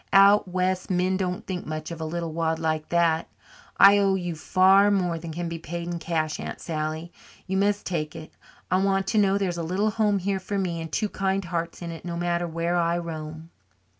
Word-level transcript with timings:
"Out 0.13 0.47
west 0.47 0.89
men 0.89 1.15
don't 1.15 1.45
think 1.45 1.67
much 1.67 1.91
of 1.91 2.01
a 2.01 2.05
little 2.05 2.33
wad 2.33 2.57
like 2.57 2.89
that. 2.89 3.27
I 3.77 3.99
owe 3.99 4.15
you 4.15 4.33
far 4.33 4.89
more 4.89 5.19
than 5.19 5.31
can 5.31 5.47
be 5.47 5.59
paid 5.59 5.87
in 5.87 5.99
cash, 5.99 6.39
Aunt 6.39 6.59
Sally. 6.59 7.11
You 7.45 7.57
must 7.57 7.85
take 7.85 8.15
it 8.15 8.33
I 8.71 8.81
want 8.83 9.05
to 9.09 9.19
know 9.19 9.37
there's 9.37 9.59
a 9.59 9.61
little 9.61 9.91
home 9.91 10.17
here 10.17 10.39
for 10.39 10.57
me 10.57 10.81
and 10.81 10.91
two 10.91 11.07
kind 11.09 11.45
hearts 11.45 11.83
in 11.83 11.91
it, 11.91 12.03
no 12.03 12.17
matter 12.17 12.47
where 12.47 12.77
I 12.77 12.97
roam." 12.97 13.51